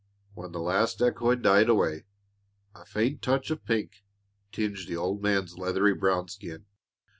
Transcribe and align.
When 0.33 0.51
the 0.51 0.59
last 0.59 0.99
echo 0.99 1.29
had 1.29 1.43
died 1.43 1.69
away, 1.69 2.05
a 2.73 2.85
faint 2.87 3.21
touch 3.21 3.51
of 3.51 3.63
pink 3.65 4.03
tinged 4.51 4.87
the 4.87 4.97
old 4.97 5.21
man's 5.21 5.59
leathery 5.59 5.93
brown 5.93 6.27
skin. 6.27 6.65